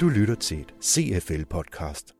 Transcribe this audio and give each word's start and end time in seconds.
Du 0.00 0.08
lytter 0.08 0.34
til 0.34 0.60
et 0.60 0.74
CFL-podcast. 0.82 2.12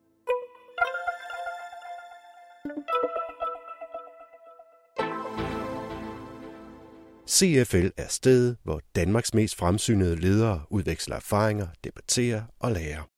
CFL 7.28 7.88
er 7.96 8.08
stedet, 8.08 8.56
hvor 8.62 8.80
Danmarks 8.96 9.34
mest 9.34 9.56
fremsynede 9.56 10.16
ledere 10.16 10.62
udveksler 10.70 11.16
erfaringer, 11.16 11.66
debatterer 11.84 12.42
og 12.60 12.72
lærer. 12.72 13.08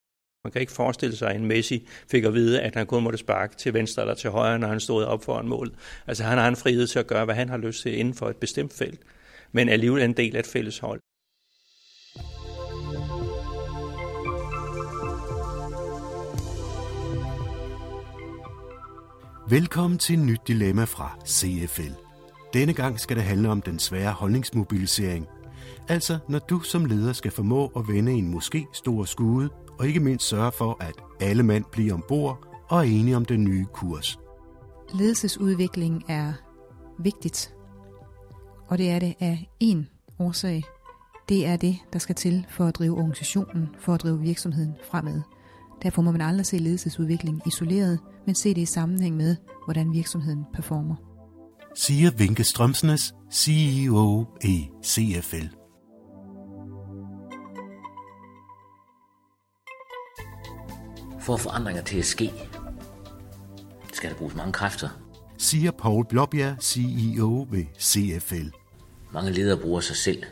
Man 0.45 0.53
kan 0.53 0.61
ikke 0.61 0.73
forestille 0.73 1.17
sig, 1.17 1.31
at 1.31 1.37
en 1.37 1.47
Messi 1.47 1.87
fik 2.11 2.25
at 2.25 2.35
vide, 2.35 2.61
at 2.61 2.75
han 2.75 2.87
kun 2.87 3.03
måtte 3.03 3.19
sparke 3.19 3.57
til 3.57 3.75
venstre 3.75 4.03
eller 4.03 4.15
til 4.15 4.31
højre, 4.31 4.59
når 4.59 4.69
han 4.69 4.81
stod 4.81 5.05
op 5.05 5.25
foran 5.25 5.49
mål. 5.49 5.77
Altså 6.07 6.25
han 6.25 6.39
har 6.39 6.49
en 6.49 6.57
frihed 6.57 6.87
til 6.87 6.99
at 6.99 7.07
gøre, 7.07 7.25
hvad 7.25 7.35
han 7.35 7.49
har 7.49 7.57
lyst 7.57 7.83
til 7.83 7.99
inden 7.99 8.15
for 8.15 8.29
et 8.29 8.37
bestemt 8.37 8.73
felt, 8.73 9.01
men 9.55 9.69
alligevel 9.69 10.03
en 10.03 10.13
del 10.13 10.37
af 10.37 10.41
et 10.41 10.47
fælles 10.47 10.79
hold. 10.79 11.01
Velkommen 19.49 19.99
til 19.99 20.19
et 20.19 20.27
nyt 20.27 20.41
dilemma 20.49 20.85
fra 20.85 21.19
CFL. 21.27 21.93
Denne 22.53 22.73
gang 22.73 23.01
skal 23.01 23.17
det 23.17 23.25
handle 23.25 23.49
om 23.49 23.63
den 23.63 23.79
svære 23.79 24.13
holdningsmobilisering. 24.13 25.27
Altså, 25.89 26.19
når 26.29 26.39
du 26.39 26.61
som 26.61 26.85
leder 26.85 27.13
skal 27.13 27.31
formå 27.31 27.67
at 27.67 27.89
vende 27.89 28.13
en 28.13 28.31
måske 28.31 28.67
stor 28.73 29.05
skude, 29.05 29.49
og 29.79 29.87
ikke 29.87 30.01
mindst 30.01 30.29
sørge 30.29 30.53
for, 30.53 30.77
at 30.81 30.95
alle 31.21 31.43
mand 31.43 31.65
bliver 31.73 31.95
ombord 31.95 32.65
og 32.69 32.79
er 32.79 32.83
enige 32.83 33.17
om 33.17 33.25
den 33.25 33.45
nye 33.45 33.67
kurs. 33.73 34.19
Ledelsesudvikling 34.95 36.05
er 36.09 36.33
vigtigt, 36.99 37.55
og 38.69 38.79
det 38.79 38.91
er 38.91 38.99
det 38.99 39.15
af 39.21 39.49
én 39.65 39.85
årsag. 40.19 40.63
Det 41.29 41.47
er 41.47 41.57
det, 41.57 41.79
der 41.93 41.99
skal 41.99 42.15
til 42.15 42.47
for 42.51 42.67
at 42.67 42.75
drive 42.75 42.97
organisationen, 42.97 43.69
for 43.79 43.95
at 43.95 44.03
drive 44.03 44.21
virksomheden 44.21 44.75
fremad. 44.91 45.21
Derfor 45.83 46.03
må 46.03 46.11
man 46.11 46.21
aldrig 46.21 46.47
se 46.47 46.59
ledelsesudvikling 46.59 47.43
isoleret, 47.47 47.99
men 48.27 48.35
se 48.35 48.55
det 48.55 48.61
i 48.61 48.65
sammenhæng 48.65 49.17
med, 49.17 49.37
hvordan 49.65 49.93
virksomheden 49.93 50.45
performer. 50.55 50.95
Siger 51.77 52.11
Vinke 52.11 52.45
Strømsnes, 52.45 53.15
CEO 53.33 54.27
i 54.45 54.69
CFL. 54.85 55.47
For 61.21 61.37
forandringer 61.37 61.83
til 61.83 61.99
at 61.99 62.05
ske, 62.05 62.31
skal 63.93 64.11
der 64.11 64.17
bruges 64.17 64.35
mange 64.35 64.53
kræfter. 64.53 64.89
Siger 65.39 65.71
Paul 65.71 66.07
Blåbjerg, 66.07 66.57
CEO 66.63 67.47
ved 67.51 67.65
CFL. 67.81 68.64
Mange 69.15 69.33
ledere 69.33 69.61
bruger 69.61 69.81
sig 69.81 69.97
selv 69.97 70.23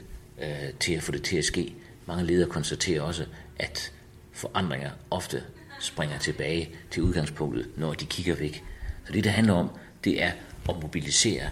øh, 0.42 0.72
til 0.80 0.92
at 0.92 1.02
få 1.02 1.12
det 1.12 1.22
til 1.22 1.36
at 1.36 1.44
ske. 1.44 1.74
Mange 2.06 2.24
ledere 2.24 2.48
konstaterer 2.48 3.02
også, 3.02 3.26
at 3.56 3.92
forandringer 4.32 4.90
ofte 5.10 5.42
springer 5.80 6.18
tilbage 6.18 6.70
til 6.90 7.02
udgangspunktet, 7.02 7.68
når 7.76 7.94
de 7.94 8.06
kigger 8.06 8.34
væk. 8.36 8.64
Så 9.06 9.12
det, 9.12 9.24
det 9.24 9.32
handler 9.32 9.54
om, 9.54 9.70
det 10.04 10.22
er 10.22 10.32
at 10.68 10.82
mobilisere 10.82 11.48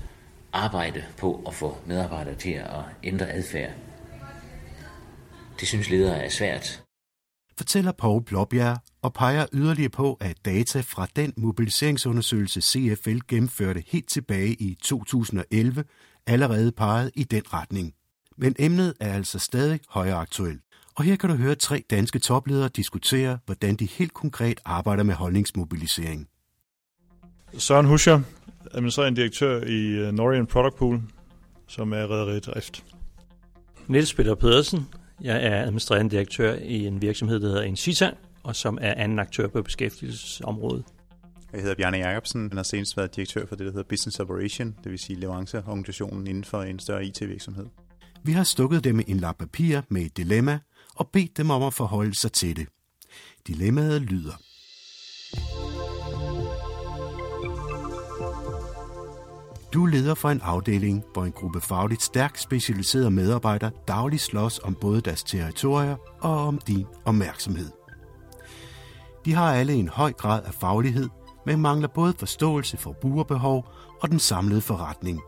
arbejde 0.52 1.04
på 1.18 1.44
at 1.46 1.54
få 1.54 1.78
medarbejdere 1.86 2.34
til 2.34 2.50
at 2.50 2.82
ændre 3.02 3.30
adfærd. 3.30 3.70
Det 5.60 5.68
synes 5.68 5.90
ledere 5.90 6.24
er 6.24 6.28
svært. 6.28 6.82
Fortæller 7.58 7.92
Paul 7.92 8.22
Blåbjerg 8.22 8.78
og 9.02 9.12
peger 9.12 9.46
yderligere 9.52 9.90
på, 9.90 10.16
at 10.20 10.36
data 10.44 10.80
fra 10.80 11.06
den 11.16 11.32
mobiliseringsundersøgelse 11.36 12.60
CFL 12.60 13.18
gennemførte 13.28 13.82
helt 13.86 14.08
tilbage 14.08 14.52
i 14.52 14.78
2011 14.82 15.84
allerede 16.26 16.72
pegede 16.72 17.10
i 17.14 17.24
den 17.24 17.42
retning. 17.52 17.94
Men 18.36 18.56
emnet 18.58 18.94
er 19.00 19.14
altså 19.14 19.38
stadig 19.38 19.80
højere 19.88 20.16
aktuelt. 20.16 20.60
Og 20.94 21.04
her 21.04 21.16
kan 21.16 21.30
du 21.30 21.36
høre 21.36 21.54
tre 21.54 21.84
danske 21.90 22.18
topledere 22.18 22.68
diskutere, 22.68 23.38
hvordan 23.46 23.76
de 23.76 23.86
helt 23.86 24.14
konkret 24.14 24.60
arbejder 24.64 25.02
med 25.02 25.14
holdningsmobilisering. 25.14 26.28
Søren 27.58 27.86
Huscher, 27.86 28.20
administrerende 28.75 29.20
direktør 29.20 29.64
i 29.64 29.86
øh, 29.86 30.12
Norian 30.12 30.47
Product 30.47 30.76
Pool, 30.76 31.03
som 31.69 31.92
er 31.92 32.10
rederi 32.10 32.38
drift. 32.38 32.84
Niels 33.88 34.14
Peter 34.14 34.34
Pedersen, 34.34 34.87
jeg 35.20 35.44
er 35.47 35.62
administrerende 35.62 36.10
direktør 36.10 36.54
i 36.54 36.87
en 36.87 37.02
virksomhed, 37.02 37.41
der 37.41 37.47
hedder 37.47 37.62
Incita, 37.62 38.10
og 38.42 38.56
som 38.56 38.78
er 38.81 38.94
anden 38.94 39.19
aktør 39.19 39.48
på 39.48 39.62
beskæftigelsesområdet. 39.62 40.84
Jeg 41.53 41.61
hedder 41.61 41.75
Bjarne 41.75 41.97
Jacobsen, 41.97 42.50
og 42.50 42.56
har 42.56 42.62
senest 42.62 42.97
været 42.97 43.16
direktør 43.16 43.47
for 43.47 43.56
det, 43.56 43.66
der 43.66 43.72
hedder 43.72 43.88
Business 43.88 44.21
Operation, 44.21 44.75
det 44.84 44.91
vil 44.91 44.99
sige 44.99 45.21
leveranceorganisationen 45.21 46.27
inden 46.27 46.44
for 46.44 46.62
en 46.62 46.78
større 46.78 47.05
IT-virksomhed. 47.05 47.66
Vi 48.25 48.33
har 48.33 48.44
stukket 48.44 48.84
dem 48.84 49.00
en 49.06 49.16
lap 49.16 49.38
papir 49.38 49.81
med 49.88 50.03
et 50.03 50.16
dilemma 50.16 50.59
og 50.94 51.09
bedt 51.09 51.37
dem 51.37 51.50
om 51.50 51.62
at 51.62 51.75
forholde 51.75 52.15
sig 52.15 52.33
til 52.33 52.56
det. 52.56 52.66
Dilemmaet 53.47 54.03
lyder. 54.03 54.41
Du 59.72 59.84
er 59.84 59.91
leder 59.91 60.15
for 60.15 60.28
en 60.28 60.41
afdeling, 60.41 61.05
hvor 61.12 61.25
en 61.25 61.32
gruppe 61.32 61.61
fagligt 61.61 62.03
stærkt 62.03 62.41
specialiserede 62.41 63.11
medarbejdere 63.11 63.71
dagligt 63.88 64.22
slås 64.22 64.59
om 64.59 64.75
både 64.75 65.00
deres 65.00 65.22
territorier 65.22 65.97
og 66.21 66.47
om 66.47 66.59
din 66.59 66.87
opmærksomhed. 67.05 67.71
De 69.25 69.32
har 69.34 69.55
alle 69.55 69.72
en 69.72 69.88
høj 69.88 70.12
grad 70.12 70.43
af 70.44 70.55
faglighed, 70.55 71.09
men 71.46 71.60
mangler 71.60 71.88
både 71.88 72.14
forståelse 72.18 72.76
for 72.76 72.92
brugerbehov 72.92 73.68
og 74.00 74.10
den 74.10 74.18
samlede 74.18 74.60
forretning. 74.60 75.20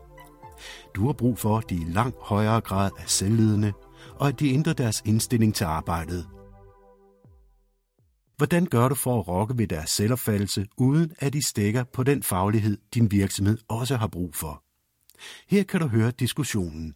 Du 0.95 1.05
har 1.05 1.13
brug 1.13 1.37
for, 1.37 1.57
at 1.57 1.69
de 1.69 1.75
i 1.75 1.85
langt 1.87 2.17
højere 2.21 2.61
grad 2.61 2.91
er 2.99 3.07
selvledende, 3.07 3.73
og 4.15 4.27
at 4.27 4.39
de 4.39 4.53
ændrer 4.53 4.73
deres 4.73 5.01
indstilling 5.05 5.55
til 5.55 5.63
arbejdet. 5.63 6.27
Hvordan 8.37 8.65
gør 8.65 8.87
du 8.89 8.95
for 8.95 9.19
at 9.19 9.27
rokke 9.27 9.57
ved 9.57 9.67
deres 9.67 9.89
selvopfattelse, 9.89 10.67
uden 10.77 11.13
at 11.19 11.33
de 11.33 11.47
stikker 11.47 11.83
på 11.83 12.03
den 12.03 12.23
faglighed, 12.23 12.77
din 12.93 13.11
virksomhed 13.11 13.57
også 13.67 13.95
har 13.95 14.07
brug 14.07 14.35
for? 14.35 14.63
Her 15.47 15.63
kan 15.63 15.79
du 15.79 15.87
høre 15.87 16.11
diskussionen. 16.11 16.95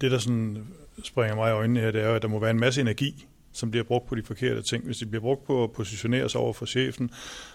Det, 0.00 0.10
der 0.10 0.18
sådan 0.18 0.66
springer 1.04 1.36
mig 1.36 1.50
i 1.50 1.52
øjnene 1.52 1.80
her, 1.80 1.90
det 1.90 2.02
er 2.02 2.08
jo, 2.08 2.14
at 2.14 2.22
der 2.22 2.28
må 2.28 2.38
være 2.38 2.50
en 2.50 2.60
masse 2.60 2.80
energi, 2.80 3.26
som 3.58 3.70
bliver 3.70 3.84
brugt 3.84 4.06
på 4.06 4.14
de 4.14 4.22
forkerte 4.22 4.62
ting. 4.62 4.84
Hvis 4.84 4.98
det 4.98 5.10
bliver 5.10 5.22
brugt 5.22 5.46
på 5.46 5.64
at 5.64 5.72
positionere 5.72 6.28
sig 6.28 6.40
over 6.40 6.52
for 6.52 6.66
chefen, 6.66 7.10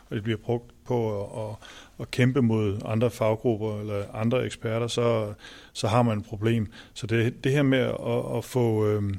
og 0.10 0.16
det 0.16 0.24
bliver 0.24 0.38
brugt 0.38 0.72
på 0.86 1.24
at, 1.24 1.50
at, 1.50 1.56
at 2.00 2.12
kæmpe 2.12 2.42
mod 2.42 2.82
andre 2.86 3.12
faggrupper 3.12 3.80
eller 3.80 4.04
andre 4.14 4.46
eksperter, 4.46 4.88
så, 4.88 5.34
så 5.74 5.88
har 5.88 6.04
man 6.04 6.18
et 6.18 6.26
problem. 6.26 6.68
Så 6.94 7.08
det, 7.08 7.44
det 7.44 7.52
her 7.52 7.64
med 7.64 7.80
at, 7.80 8.38
at 8.38 8.46
få 8.46 8.88
øh, 8.88 9.14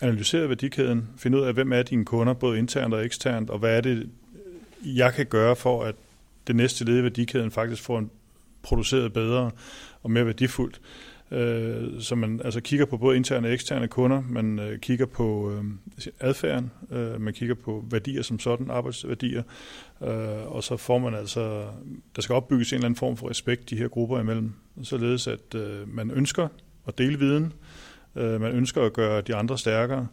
analyseret 0.00 0.48
værdikæden, 0.48 1.08
finde 1.16 1.38
ud 1.38 1.42
af, 1.42 1.54
hvem 1.54 1.72
er 1.72 1.82
dine 1.82 2.04
kunder, 2.04 2.34
både 2.34 2.58
internt 2.58 2.94
og 2.94 3.04
eksternt, 3.04 3.50
og 3.50 3.58
hvad 3.58 3.76
er 3.76 3.80
det, 3.80 4.10
jeg 4.84 5.14
kan 5.14 5.26
gøre 5.26 5.56
for, 5.56 5.84
at 5.84 5.94
det 6.46 6.56
næste 6.56 6.84
led 6.84 6.98
i 6.98 7.02
værdikæden 7.02 7.50
faktisk 7.50 7.82
får 7.82 7.98
en 7.98 8.10
produceret 8.62 9.12
bedre 9.12 9.50
og 10.02 10.10
mere 10.10 10.26
værdifuldt 10.26 10.80
øh, 10.80 11.13
øh, 11.30 12.00
så 12.00 12.14
man 12.14 12.40
altså 12.44 12.60
kigger 12.60 12.86
på 12.86 12.96
både 12.96 13.16
interne 13.16 13.48
og 13.48 13.54
eksterne 13.54 13.88
kunder, 13.88 14.22
man 14.28 14.58
øh, 14.58 14.78
kigger 14.78 15.06
på 15.06 15.52
øh, 15.52 15.64
adfærden, 16.20 16.70
øh, 16.90 17.20
man 17.20 17.34
kigger 17.34 17.54
på 17.54 17.84
værdier 17.90 18.22
som 18.22 18.38
sådan, 18.38 18.70
arbejdsværdier, 18.70 19.42
øh, 20.02 20.54
og 20.54 20.64
så 20.64 20.76
får 20.76 20.98
man 20.98 21.14
altså, 21.14 21.64
der 22.16 22.22
skal 22.22 22.34
opbygges 22.34 22.72
en 22.72 22.76
eller 22.76 22.86
anden 22.86 22.98
form 22.98 23.16
for 23.16 23.30
respekt 23.30 23.70
de 23.70 23.76
her 23.76 23.88
grupper 23.88 24.20
imellem, 24.20 24.52
således 24.82 25.26
at 25.26 25.54
øh, 25.54 25.94
man 25.94 26.10
ønsker 26.10 26.48
at 26.86 26.98
dele 26.98 27.18
viden, 27.18 27.52
øh, 28.16 28.40
man 28.40 28.52
ønsker 28.52 28.82
at 28.82 28.92
gøre 28.92 29.20
de 29.20 29.34
andre 29.34 29.58
stærkere, 29.58 30.06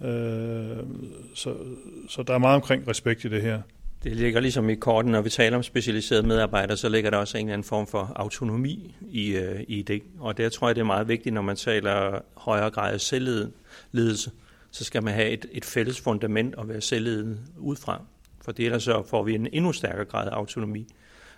øh, 0.00 0.76
så, 1.34 1.54
så 2.08 2.22
der 2.22 2.34
er 2.34 2.38
meget 2.38 2.56
omkring 2.56 2.88
respekt 2.88 3.24
i 3.24 3.28
det 3.28 3.42
her. 3.42 3.62
Det 4.06 4.16
ligger 4.16 4.40
ligesom 4.40 4.70
i 4.70 4.74
korten, 4.74 5.12
når 5.12 5.20
vi 5.20 5.30
taler 5.30 5.56
om 5.56 5.62
specialiserede 5.62 6.26
medarbejdere, 6.26 6.76
så 6.76 6.88
ligger 6.88 7.10
der 7.10 7.18
også 7.18 7.38
en 7.38 7.46
eller 7.46 7.52
anden 7.52 7.68
form 7.68 7.86
for 7.86 8.12
autonomi 8.16 8.94
i, 9.08 9.36
øh, 9.36 9.64
i 9.68 9.82
det. 9.82 10.02
Og 10.18 10.38
der 10.38 10.48
tror 10.48 10.68
jeg, 10.68 10.74
det 10.74 10.80
er 10.80 10.86
meget 10.86 11.08
vigtigt, 11.08 11.34
når 11.34 11.42
man 11.42 11.56
taler 11.56 12.20
højere 12.36 12.70
grad 12.70 12.92
af 12.92 13.00
selvledelse, 13.00 14.30
så 14.70 14.84
skal 14.84 15.02
man 15.02 15.14
have 15.14 15.28
et, 15.28 15.46
et 15.52 15.64
fælles 15.64 16.00
fundament 16.00 16.54
at 16.58 16.68
være 16.68 16.80
selvledende 16.80 17.38
ud 17.58 17.76
fra. 17.76 18.02
For 18.44 18.52
det 18.52 18.64
ellers 18.64 18.82
så 18.82 19.02
får 19.10 19.22
vi 19.22 19.34
en 19.34 19.48
endnu 19.52 19.72
stærkere 19.72 20.04
grad 20.04 20.28
af 20.28 20.36
autonomi. 20.36 20.86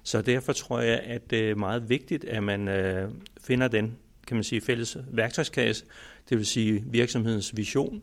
Så 0.02 0.22
derfor 0.22 0.52
tror 0.52 0.80
jeg, 0.80 1.00
at 1.00 1.30
det 1.30 1.50
er 1.50 1.54
meget 1.54 1.88
vigtigt, 1.88 2.24
at 2.24 2.42
man 2.42 2.68
øh, 2.68 3.10
finder 3.40 3.68
den 3.68 3.96
kan 4.26 4.36
man 4.36 4.44
sige, 4.44 4.60
fælles 4.60 4.96
værktøjskasse, 5.10 5.84
det 6.28 6.38
vil 6.38 6.46
sige 6.46 6.84
virksomhedens 6.86 7.56
vision, 7.56 8.02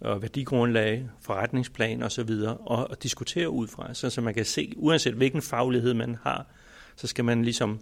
og 0.00 0.22
værdigrundlag, 0.22 1.08
forretningsplan 1.20 2.02
osv., 2.02 2.30
og, 2.60 2.90
og 2.90 3.02
diskutere 3.02 3.50
ud 3.50 3.68
fra, 3.68 3.94
så, 3.94 4.10
så 4.10 4.20
man 4.20 4.34
kan 4.34 4.44
se, 4.44 4.72
uanset 4.76 5.14
hvilken 5.14 5.42
faglighed 5.42 5.94
man 5.94 6.16
har, 6.22 6.46
så 6.96 7.06
skal 7.06 7.24
man 7.24 7.42
ligesom 7.42 7.80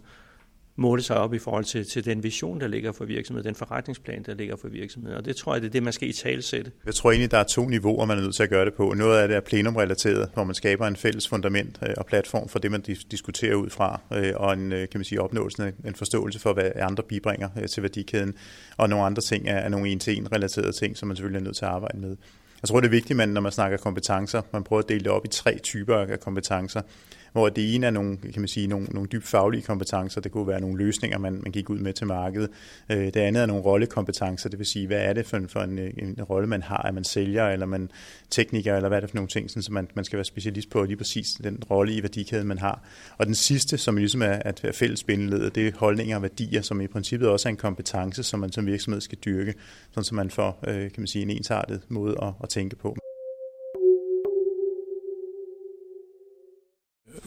måle 0.77 1.01
sig 1.01 1.17
op 1.17 1.33
i 1.33 1.39
forhold 1.39 1.65
til, 1.65 1.85
til 1.85 2.05
den 2.05 2.23
vision, 2.23 2.61
der 2.61 2.67
ligger 2.67 2.91
for 2.91 3.05
virksomheden, 3.05 3.47
den 3.47 3.55
forretningsplan, 3.55 4.23
der 4.23 4.33
ligger 4.33 4.55
for 4.55 4.67
virksomheden. 4.67 5.17
Og 5.17 5.25
det 5.25 5.35
tror 5.35 5.53
jeg, 5.53 5.61
det 5.61 5.67
er 5.67 5.71
det, 5.71 5.83
man 5.83 5.93
skal 5.93 6.09
i 6.09 6.13
talsætte. 6.13 6.71
Jeg 6.85 6.95
tror 6.95 7.11
egentlig, 7.11 7.31
der 7.31 7.37
er 7.37 7.43
to 7.43 7.67
niveauer, 7.67 8.05
man 8.05 8.17
er 8.17 8.21
nødt 8.21 8.35
til 8.35 8.43
at 8.43 8.49
gøre 8.49 8.65
det 8.65 8.73
på. 8.73 8.93
Noget 8.93 9.19
af 9.19 9.27
det 9.27 9.37
er 9.37 9.41
plenumrelateret, 9.41 10.29
hvor 10.33 10.43
man 10.43 10.55
skaber 10.55 10.87
en 10.87 10.95
fælles 10.95 11.27
fundament 11.27 11.79
øh, 11.81 11.93
og 11.97 12.05
platform 12.05 12.49
for 12.49 12.59
det, 12.59 12.71
man 12.71 12.81
diskuterer 13.11 13.55
ud 13.55 13.69
fra, 13.69 14.01
øh, 14.13 14.33
og 14.35 14.53
en, 14.53 14.71
øh, 14.71 14.79
kan 14.79 14.99
man 14.99 15.05
sige, 15.05 15.21
opnåelsen 15.21 15.63
af 15.63 15.73
en 15.85 15.95
forståelse 15.95 16.39
for, 16.39 16.53
hvad 16.53 16.71
andre 16.75 17.03
bibringer 17.03 17.49
til 17.67 17.83
værdikæden. 17.83 18.33
Og 18.77 18.89
nogle 18.89 19.05
andre 19.05 19.21
ting 19.21 19.47
er 19.47 19.69
nogle 19.69 19.89
en-til-en 19.89 20.31
relaterede 20.31 20.71
ting, 20.71 20.97
som 20.97 21.07
man 21.07 21.15
selvfølgelig 21.15 21.39
er 21.39 21.43
nødt 21.43 21.55
til 21.55 21.65
at 21.65 21.71
arbejde 21.71 21.99
med. 21.99 22.15
Jeg 22.61 22.67
tror, 22.67 22.79
det 22.79 22.87
er 22.87 22.91
vigtigt, 22.91 23.17
man, 23.17 23.29
når 23.29 23.41
man 23.41 23.51
snakker 23.51 23.77
kompetencer, 23.77 24.41
man 24.53 24.63
prøver 24.63 24.81
at 24.81 24.89
dele 24.89 24.99
det 24.99 25.07
op 25.07 25.25
i 25.25 25.27
tre 25.27 25.57
typer 25.57 25.95
af 25.95 26.19
kompetencer 26.19 26.81
hvor 27.37 27.49
det 27.49 27.75
ene 27.75 27.85
er 27.85 27.91
nogle, 27.91 28.17
kan 28.17 28.41
man 28.41 28.47
sige, 28.47 28.67
nogle, 28.67 28.85
nogle 28.85 29.09
dybt 29.09 29.27
faglige 29.27 29.61
kompetencer, 29.61 30.21
det 30.21 30.31
kunne 30.31 30.47
være 30.47 30.61
nogle 30.61 30.77
løsninger, 30.77 31.17
man, 31.17 31.33
man 31.33 31.51
gik 31.51 31.69
ud 31.69 31.79
med 31.79 31.93
til 31.93 32.07
markedet. 32.07 32.49
Øh, 32.91 33.05
det 33.05 33.15
andet 33.15 33.41
er 33.41 33.45
nogle 33.45 33.63
rollekompetencer, 33.63 34.49
det 34.49 34.59
vil 34.59 34.65
sige, 34.65 34.87
hvad 34.87 35.01
er 35.01 35.13
det 35.13 35.25
for 35.25 35.37
en, 35.37 35.49
for 35.49 35.59
en, 35.59 35.79
en 35.79 36.23
rolle, 36.29 36.47
man 36.47 36.61
har? 36.61 36.81
Er 36.87 36.91
man 36.91 37.03
sælger, 37.03 37.47
eller 37.47 37.65
man 37.65 37.91
tekniker, 38.29 38.75
eller 38.75 38.89
hvad 38.89 38.97
er 38.97 38.99
det 39.01 39.09
for 39.09 39.15
nogle 39.15 39.27
ting, 39.27 39.49
sådan, 39.49 39.63
så 39.63 39.73
man, 39.73 39.87
man 39.93 40.05
skal 40.05 40.17
være 40.17 40.25
specialist 40.25 40.69
på 40.69 40.83
lige 40.83 40.97
præcis 40.97 41.31
den 41.43 41.63
rolle 41.71 41.93
i 41.93 42.01
værdikæden, 42.01 42.47
man 42.47 42.57
har. 42.57 42.83
Og 43.17 43.25
den 43.25 43.35
sidste, 43.35 43.77
som 43.77 43.97
ligesom 43.97 44.21
er 44.21 44.27
at 44.27 44.63
være 44.63 44.73
fælles 44.73 45.03
det 45.03 45.57
er 45.57 45.71
holdninger 45.75 46.15
og 46.15 46.21
værdier, 46.21 46.61
som 46.61 46.81
i 46.81 46.87
princippet 46.87 47.29
også 47.29 47.49
er 47.49 47.51
en 47.51 47.57
kompetence, 47.57 48.23
som 48.23 48.39
man 48.39 48.51
som 48.51 48.65
virksomhed 48.65 49.01
skal 49.01 49.17
dyrke, 49.25 49.53
sådan 49.91 50.03
så 50.03 50.15
man 50.15 50.29
får 50.29 50.59
øh, 50.67 50.75
kan 50.75 50.91
man 50.97 51.07
sige, 51.07 51.21
en 51.21 51.29
ensartet 51.29 51.81
måde 51.89 52.15
at, 52.21 52.33
at 52.43 52.49
tænke 52.49 52.75
på. 52.75 52.97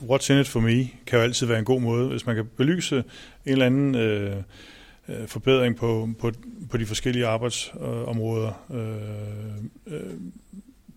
What's 0.02 0.32
in 0.32 0.40
it 0.40 0.48
for 0.48 0.60
me 0.60 0.88
kan 1.06 1.18
jo 1.18 1.20
altid 1.20 1.46
være 1.46 1.58
en 1.58 1.64
god 1.64 1.80
måde, 1.80 2.08
hvis 2.08 2.26
man 2.26 2.36
kan 2.36 2.46
belyse 2.56 2.96
en 2.96 3.04
eller 3.52 3.66
anden 3.66 3.94
øh, 3.94 4.36
øh, 5.08 5.26
forbedring 5.26 5.76
på, 5.76 6.08
på, 6.18 6.32
på 6.70 6.76
de 6.76 6.86
forskellige 6.86 7.26
arbejdsområder. 7.26 8.52
Øh, 8.70 9.94
øh, 9.94 10.10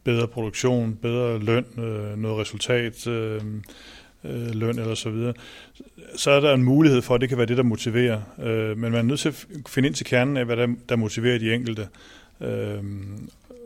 bedre 0.03 0.27
produktion, 0.27 0.95
bedre 1.01 1.39
løn, 1.39 1.65
øh, 1.77 2.17
noget 2.17 2.39
resultat, 2.39 3.07
øh, 3.07 3.41
øh, 4.23 4.55
løn 4.55 4.79
eller 4.79 4.95
så 4.95 5.09
videre, 5.09 5.33
så 6.15 6.31
er 6.31 6.39
der 6.39 6.53
en 6.53 6.63
mulighed 6.63 7.01
for, 7.01 7.15
at 7.15 7.21
det 7.21 7.29
kan 7.29 7.37
være 7.37 7.47
det, 7.47 7.57
der 7.57 7.63
motiverer. 7.63 8.21
Øh, 8.39 8.77
men 8.77 8.91
man 8.91 8.95
er 8.95 9.01
nødt 9.01 9.19
til 9.19 9.29
at 9.29 9.47
finde 9.67 9.87
ind 9.87 9.95
til 9.95 10.05
kernen 10.05 10.37
af, 10.37 10.45
hvad 10.45 10.57
der, 10.57 10.67
der 10.89 10.95
motiverer 10.95 11.37
de 11.37 11.53
enkelte. 11.53 11.87
Øh, 12.41 12.83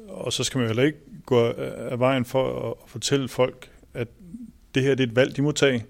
og 0.08 0.34
så 0.34 0.44
skal 0.44 0.58
man 0.58 0.66
jo 0.66 0.68
heller 0.68 0.84
ikke 0.84 1.00
gå 1.26 1.48
øh, 1.48 1.92
af 1.92 2.00
vejen 2.00 2.26
for 2.26 2.70
at 2.70 2.90
fortælle 2.90 3.28
folk, 3.28 3.70
at 3.94 4.08
det 4.76 4.84
her 4.84 4.96
det 4.96 5.04
er 5.04 5.08
et 5.08 5.16
valg, 5.16 5.36
de 5.36 5.42
må 5.42 5.52
tage. 5.52 5.86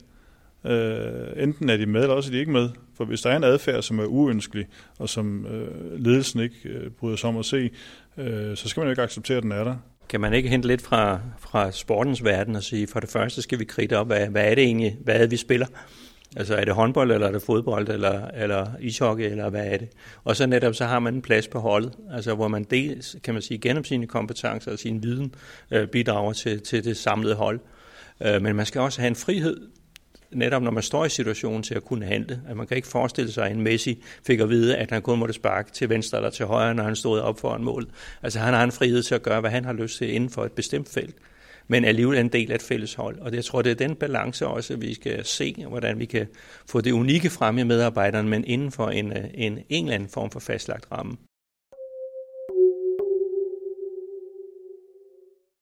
Øh, 0.66 1.44
enten 1.44 1.70
er 1.70 1.78
de 1.78 1.86
med, 1.86 2.02
eller 2.02 2.16
også 2.16 2.30
er 2.30 2.32
de 2.32 2.40
ikke 2.40 2.52
med. 2.52 2.70
For 2.98 3.06
hvis 3.06 3.22
der 3.22 3.30
er 3.30 3.38
en 3.38 3.44
adfærd, 3.44 3.82
som 3.82 4.00
er 4.00 4.06
uønskelig, 4.06 4.68
og 5.00 5.10
som 5.10 5.46
øh, 5.46 6.00
ledelsen 6.00 6.40
ikke 6.40 6.56
øh, 6.66 6.92
bryder 6.92 7.16
sig 7.16 7.30
om 7.30 7.38
at 7.38 7.46
se, 7.46 7.70
øh, 8.18 8.58
så 8.58 8.70
skal 8.70 8.82
man 8.82 8.88
jo 8.88 8.90
ikke 8.90 9.02
acceptere, 9.02 9.38
at 9.38 9.44
den 9.44 9.52
er 9.52 9.64
der. 9.64 9.76
Kan 10.10 10.22
man 10.22 10.34
ikke 10.34 10.50
hente 10.50 10.68
lidt 10.68 10.82
fra, 10.82 11.20
fra 11.40 11.72
sportens 11.72 12.24
verden 12.24 12.56
og 12.56 12.64
sige, 12.64 12.88
for 12.88 13.00
det 13.00 13.10
første 13.10 13.42
skal 13.42 13.60
vi 13.60 13.66
kridte 13.66 13.98
op, 13.98 14.08
hvad, 14.08 14.28
hvad 14.28 14.52
er 14.52 14.56
det 14.56 14.64
egentlig, 14.64 14.98
hvad 15.04 15.16
er 15.16 15.20
det, 15.20 15.32
vi 15.32 15.38
spiller? 15.38 15.68
Altså 16.36 16.56
er 16.56 16.66
det 16.66 16.74
håndbold, 16.74 17.12
eller 17.12 17.28
er 17.28 17.32
det 17.32 17.42
fodbold, 17.42 17.90
eller, 17.90 18.28
eller 18.28 18.68
ishockey, 18.80 19.32
eller 19.32 19.50
hvad 19.50 19.66
er 19.66 19.78
det? 19.78 19.90
Og 20.24 20.36
så 20.36 20.48
netop 20.48 20.76
så 20.76 20.86
har 20.86 21.00
man 21.00 21.14
en 21.14 21.22
plads 21.22 21.48
på 21.48 21.60
holdet, 21.60 21.94
altså 22.12 22.36
hvor 22.36 22.48
man 22.48 22.64
dels, 22.64 23.16
kan 23.24 23.34
man 23.34 23.44
sige, 23.44 23.58
gennem 23.58 23.84
sine 23.84 24.08
kompetencer 24.08 24.72
og 24.72 24.80
sin 24.80 25.04
viden 25.04 25.34
øh, 25.72 25.88
bidrager 25.88 26.34
til, 26.34 26.62
til 26.62 26.84
det 26.84 26.98
samlede 26.98 27.36
hold. 27.36 27.60
Øh, 27.60 27.77
Øh, 28.22 28.42
men 28.42 28.56
man 28.56 28.66
skal 28.66 28.82
også 28.82 29.02
have 29.02 29.08
en 29.08 29.16
frihed, 29.16 29.68
netop 30.32 30.62
når 30.62 30.72
man 30.72 30.84
står 30.84 31.06
i 31.06 31.10
situationen 31.10 31.64
til 31.64 31.76
at 31.76 31.84
kunne 31.84 32.06
handle. 32.06 32.42
At 32.48 32.58
man 32.58 32.68
kan 32.68 32.78
ikke 32.78 32.88
forestille 32.88 33.32
sig, 33.32 33.46
at 33.46 33.52
en 33.52 33.62
Messi 33.62 34.04
fik 34.28 34.40
at 34.40 34.50
vide, 34.50 34.78
at 34.78 34.92
han 34.92 35.02
kun 35.02 35.20
måtte 35.20 35.34
sparke 35.34 35.72
til 35.72 35.90
venstre 35.90 36.18
eller 36.18 36.30
til 36.30 36.46
højre, 36.46 36.76
når 36.76 36.84
han 36.84 36.96
stod 36.96 37.20
op 37.20 37.40
for 37.40 37.56
en 37.56 37.64
mål. 37.64 37.88
Altså 38.24 38.40
han 38.40 38.54
har 38.54 38.64
en 38.64 38.72
frihed 38.72 39.04
til 39.04 39.16
at 39.16 39.24
gøre, 39.24 39.42
hvad 39.42 39.52
han 39.52 39.66
har 39.66 39.74
lyst 39.74 39.98
til 39.98 40.14
inden 40.14 40.30
for 40.30 40.46
et 40.46 40.52
bestemt 40.52 40.90
felt 40.90 41.16
men 41.68 41.86
alligevel 41.86 42.18
en 42.20 42.28
del 42.28 42.52
af 42.52 42.56
et 42.56 42.62
fælles 42.62 42.94
hold. 42.94 43.20
Og 43.20 43.34
jeg 43.34 43.46
tror, 43.46 43.62
det 43.62 43.72
er 43.72 43.88
den 43.88 43.96
balance 43.96 44.48
også, 44.48 44.78
vi 44.78 44.94
skal 44.94 45.26
se, 45.26 45.66
hvordan 45.70 46.00
vi 46.00 46.06
kan 46.06 46.28
få 46.70 46.82
det 46.82 46.92
unikke 46.92 47.30
frem 47.30 47.58
i 47.58 47.64
medarbejderne, 47.64 48.30
men 48.30 48.44
inden 48.46 48.72
for 48.72 48.88
en, 48.88 49.12
øh, 49.12 49.24
en, 49.34 49.60
en 49.70 49.86
eller 49.86 49.96
anden 49.96 50.10
form 50.10 50.32
for 50.32 50.40
fastlagt 50.40 50.88
ramme. 50.92 51.18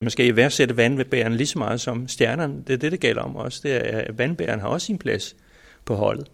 Man 0.01 0.09
skal 0.09 0.25
i 0.25 0.35
værdsætte 0.35 0.77
vandbæreren 0.77 1.35
lige 1.35 1.47
så 1.47 1.59
meget 1.59 1.81
som 1.81 2.07
stjernerne. 2.07 2.63
Det 2.67 2.73
er 2.73 2.77
det, 2.77 2.91
det 2.91 2.99
gælder 2.99 3.21
om 3.21 3.35
også. 3.35 3.59
Det 3.63 3.75
er, 3.75 3.99
at 3.99 4.17
vandbæreren 4.17 4.59
har 4.59 4.67
også 4.67 4.85
sin 4.85 4.97
plads 4.97 5.35
på 5.85 5.95
holdet. 5.95 6.31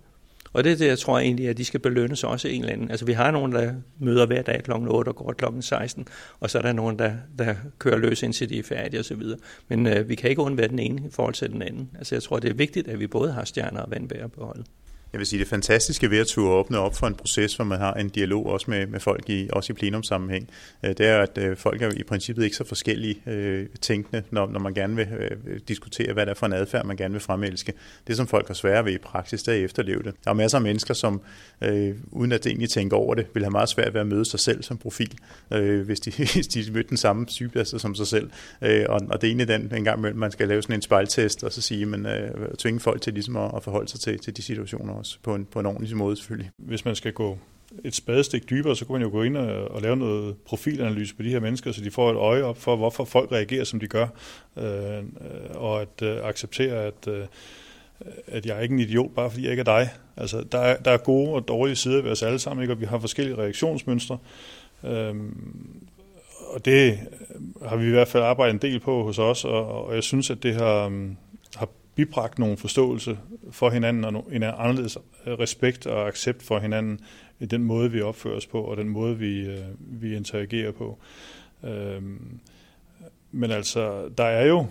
Og 0.53 0.63
det 0.63 0.71
er 0.71 0.75
det, 0.75 0.87
jeg 0.87 0.99
tror 0.99 1.19
egentlig, 1.19 1.47
at 1.47 1.57
de 1.57 1.65
skal 1.65 1.79
belønnes 1.79 2.23
også 2.23 2.47
en 2.47 2.61
eller 2.61 2.73
anden. 2.73 2.91
Altså 2.91 3.05
vi 3.05 3.13
har 3.13 3.31
nogen, 3.31 3.51
der 3.51 3.73
møder 3.99 4.25
hver 4.25 4.41
dag 4.41 4.63
kl. 4.63 4.71
8 4.71 5.09
og 5.09 5.15
går 5.15 5.33
kl. 5.33 5.45
16, 5.61 6.07
og 6.39 6.49
så 6.49 6.57
er 6.57 6.61
der 6.61 6.73
nogen, 6.73 6.99
der, 6.99 7.13
der 7.37 7.55
kører 7.79 7.97
løs 7.97 8.23
indtil 8.23 8.49
de 8.49 8.59
er 8.59 8.63
færdige 8.63 8.99
osv. 8.99 9.21
Men 9.67 9.87
øh, 9.87 10.09
vi 10.09 10.15
kan 10.15 10.29
ikke 10.29 10.41
undvære 10.41 10.67
den 10.67 10.79
ene 10.79 11.07
i 11.07 11.11
forhold 11.11 11.33
til 11.33 11.49
den 11.49 11.61
anden. 11.61 11.89
Altså 11.97 12.15
jeg 12.15 12.23
tror, 12.23 12.39
det 12.39 12.49
er 12.49 12.53
vigtigt, 12.53 12.87
at 12.87 12.99
vi 12.99 13.07
både 13.07 13.31
har 13.31 13.45
stjerner 13.45 13.81
og 13.81 13.91
vandbærer 13.91 14.27
på 14.27 14.45
holdet. 14.45 14.65
Jeg 15.13 15.19
vil 15.19 15.27
sige, 15.27 15.39
det 15.39 15.47
fantastiske 15.47 16.09
ved 16.09 16.19
at 16.19 16.27
turde 16.27 16.53
åbne 16.53 16.77
op 16.77 16.95
for 16.95 17.07
en 17.07 17.15
proces, 17.15 17.55
hvor 17.55 17.65
man 17.65 17.79
har 17.79 17.93
en 17.93 18.09
dialog 18.09 18.45
også 18.45 18.71
med, 18.71 18.87
med 18.87 18.99
folk, 18.99 19.29
i, 19.29 19.49
også 19.53 19.73
i 19.73 19.75
plenumsammenhæng, 19.75 20.49
øh, 20.83 20.89
det 20.89 21.07
er, 21.07 21.21
at 21.21 21.37
øh, 21.37 21.57
folk 21.57 21.81
er 21.81 21.91
i 21.91 22.03
princippet 22.03 22.43
ikke 22.43 22.55
så 22.55 22.63
forskellige 22.63 23.21
øh, 23.27 23.67
tænkende, 23.81 24.23
når, 24.31 24.47
når 24.47 24.59
man 24.59 24.73
gerne 24.73 24.95
vil 24.95 25.07
øh, 25.19 25.59
diskutere, 25.67 26.13
hvad 26.13 26.25
det 26.25 26.31
er 26.31 26.35
for 26.35 26.45
en 26.45 26.53
adfærd, 26.53 26.85
man 26.85 26.97
gerne 26.97 27.11
vil 27.11 27.21
fremelske. 27.21 27.73
Det, 28.07 28.17
som 28.17 28.27
folk 28.27 28.47
har 28.47 28.53
svære 28.53 28.85
ved 28.85 28.93
i 28.93 28.97
praksis, 28.97 29.43
det 29.43 29.51
er 29.51 29.57
at 29.57 29.63
efterleve 29.63 30.03
det. 30.03 30.13
Der 30.23 30.29
er 30.29 30.35
masser 30.35 30.57
af 30.57 30.61
mennesker, 30.61 30.93
som 30.93 31.21
øh, 31.61 31.95
uden 32.11 32.31
at 32.31 32.45
egentlig 32.45 32.69
tænke 32.69 32.95
over 32.95 33.15
det, 33.15 33.27
vil 33.33 33.43
have 33.43 33.51
meget 33.51 33.69
svært 33.69 33.93
ved 33.93 34.01
at 34.01 34.07
møde 34.07 34.25
sig 34.25 34.39
selv 34.39 34.63
som 34.63 34.77
profil, 34.77 35.17
øh, 35.51 35.85
hvis, 35.85 35.99
de, 35.99 36.11
hvis 36.33 36.47
de 36.47 36.71
mødte 36.71 36.89
den 36.89 36.97
samme 36.97 37.25
type 37.25 37.65
som 37.65 37.95
sig 37.95 38.07
selv. 38.07 38.29
Øh, 38.61 38.85
og, 38.89 38.99
og 39.09 39.21
det 39.21 39.27
er 39.27 39.31
egentlig 39.31 39.47
den, 39.47 39.73
en 39.75 39.83
gang 39.83 39.99
imellem, 39.99 40.19
man 40.19 40.31
skal 40.31 40.47
lave 40.47 40.61
sådan 40.61 40.75
en 40.75 40.81
spejltest, 40.81 41.43
og 41.43 41.51
så 41.51 41.61
sige, 41.61 41.85
men 41.85 42.05
øh, 42.05 42.31
tvinge 42.57 42.79
folk 42.79 43.01
til 43.01 43.13
ligesom 43.13 43.37
at, 43.37 43.51
at 43.55 43.63
forholde 43.63 43.89
sig 43.89 43.99
til, 43.99 44.19
til 44.19 44.37
de 44.37 44.41
situationer 44.41 45.00
også 45.01 45.17
på 45.23 45.35
en, 45.35 45.45
på 45.45 45.59
en 45.59 45.65
ordentlig 45.65 45.97
måde 45.97 46.15
selvfølgelig. 46.17 46.51
Hvis 46.57 46.85
man 46.85 46.95
skal 46.95 47.13
gå 47.13 47.37
et 47.83 47.95
spadestik 47.95 48.49
dybere, 48.49 48.75
så 48.75 48.85
kunne 48.85 48.99
man 48.99 49.07
jo 49.07 49.11
gå 49.11 49.23
ind 49.23 49.37
og, 49.37 49.71
og 49.71 49.81
lave 49.81 49.95
noget 49.95 50.35
profilanalyse 50.45 51.15
på 51.15 51.23
de 51.23 51.29
her 51.29 51.39
mennesker, 51.39 51.71
så 51.71 51.81
de 51.81 51.91
får 51.91 52.11
et 52.11 52.15
øje 52.15 52.43
op 52.43 52.57
for, 52.57 52.75
hvorfor 52.75 53.05
folk 53.05 53.31
reagerer, 53.31 53.63
som 53.63 53.79
de 53.79 53.87
gør, 53.87 54.07
øh, 54.57 55.03
og 55.55 55.81
at 55.81 56.01
øh, 56.01 56.17
acceptere, 56.23 56.85
at, 56.85 57.07
øh, 57.07 57.25
at 58.27 58.45
jeg 58.45 58.57
er 58.57 58.61
ikke 58.61 58.73
en 58.73 58.79
idiot, 58.79 59.11
bare 59.15 59.29
fordi 59.29 59.43
jeg 59.43 59.51
ikke 59.51 59.61
er 59.61 59.79
dig. 59.79 59.89
Altså, 60.17 60.43
der 60.51 60.59
er, 60.59 60.77
der 60.77 60.91
er 60.91 60.97
gode 60.97 61.29
og 61.29 61.47
dårlige 61.47 61.75
sider 61.75 62.01
ved 62.01 62.11
os 62.11 62.23
alle 62.23 62.39
sammen, 62.39 62.63
ikke? 62.63 62.73
og 62.73 62.81
vi 62.81 62.85
har 62.85 62.99
forskellige 62.99 63.37
reaktionsmønstre. 63.37 64.17
Øh, 64.83 65.15
og 66.53 66.65
det 66.65 66.99
har 67.65 67.75
vi 67.75 67.87
i 67.87 67.91
hvert 67.91 68.07
fald 68.07 68.23
arbejdet 68.23 68.53
en 68.53 68.61
del 68.61 68.79
på 68.79 69.03
hos 69.03 69.19
os, 69.19 69.45
og, 69.45 69.85
og 69.85 69.95
jeg 69.95 70.03
synes, 70.03 70.29
at 70.29 70.43
det 70.43 70.55
har, 70.55 70.85
øhm, 70.85 71.17
har 71.55 71.69
bibragt 71.95 72.39
nogle 72.39 72.57
forståelse 72.57 73.19
for 73.51 73.69
hinanden 73.69 74.03
og 74.05 74.29
en 74.31 74.43
anderledes 74.43 74.97
øh, 75.25 75.33
respekt 75.33 75.87
og 75.87 76.07
accept 76.07 76.43
for 76.43 76.59
hinanden 76.59 76.99
i 77.39 77.45
den 77.45 77.63
måde, 77.63 77.91
vi 77.91 78.01
opfører 78.01 78.35
os 78.35 78.47
på 78.47 78.61
og 78.61 78.77
den 78.77 78.89
måde, 78.89 79.17
vi, 79.17 79.39
øh, 79.39 79.65
vi 79.79 80.15
interagerer 80.15 80.71
på. 80.71 80.99
Øhm, 81.63 82.39
men 83.31 83.51
altså, 83.51 84.09
der 84.17 84.23
er 84.23 84.45
jo 84.45 84.65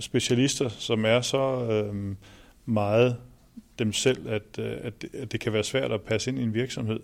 specialister, 0.00 0.68
som 0.68 1.04
er 1.04 1.20
så 1.20 1.68
øhm, 1.70 2.16
meget 2.64 3.16
dem 3.78 3.92
selv, 3.92 4.28
at, 4.28 4.58
øh, 4.58 4.76
at, 4.82 5.04
at 5.12 5.32
det 5.32 5.40
kan 5.40 5.52
være 5.52 5.64
svært 5.64 5.92
at 5.92 6.02
passe 6.02 6.30
ind 6.30 6.38
i 6.38 6.42
en 6.42 6.54
virksomhed. 6.54 7.00